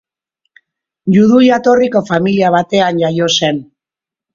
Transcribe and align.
Judu 1.17 1.43
jatorriko 1.49 2.03
familia 2.11 2.53
batean 2.59 3.07
jaio 3.07 3.33
zen. 3.41 3.67